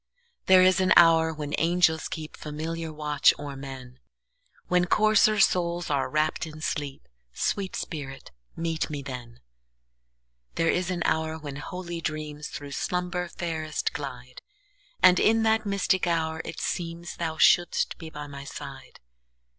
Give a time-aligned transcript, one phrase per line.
[0.47, 3.99] There is an hour when angels keepFamiliar watch o'er men,
[4.65, 9.41] When coarser souls are wrapp'd in sleep—Sweet spirit, meet me then!
[10.55, 14.41] There is an hour when holy dreamsThrough slumber fairest glide;
[15.03, 18.99] And in that mystic hour it seemsThou shouldst be by my side.